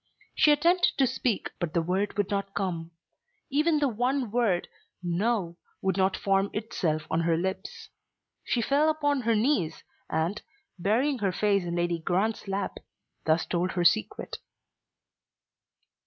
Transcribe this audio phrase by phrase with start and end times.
[0.33, 2.89] She attempted to speak but the word would not come.
[3.51, 4.67] Even the one word,
[5.03, 7.89] "No," would not form itself on her lips.
[8.43, 10.41] She fell upon her knees and,
[10.79, 12.79] burying her face in Lady Grant's lap,
[13.27, 14.37] thus told her secret.